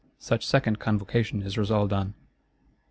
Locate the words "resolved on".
1.59-2.15